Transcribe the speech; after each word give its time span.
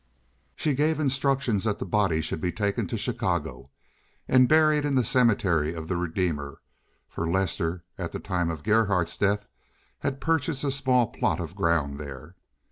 She 0.55 0.73
gave 0.73 0.99
instructions 0.99 1.63
that 1.65 1.77
the 1.77 1.85
body 1.85 2.21
should 2.21 2.41
be 2.41 2.51
taken 2.51 2.87
to 2.87 2.97
Chicago 2.97 3.69
and 4.27 4.49
buried 4.49 4.83
in 4.83 4.95
the 4.95 5.03
Cemetery 5.05 5.75
of 5.75 5.87
the 5.87 5.95
Redeemer, 5.95 6.59
for 7.07 7.29
Lester, 7.29 7.83
at 7.99 8.11
the 8.11 8.19
time 8.19 8.49
of 8.49 8.63
Gerhardt's 8.63 9.15
death, 9.15 9.45
had 9.99 10.19
purchased 10.19 10.63
a 10.63 10.71
small 10.71 11.05
plot 11.05 11.39
of 11.39 11.53
ground 11.55 11.99
there. 11.99 12.35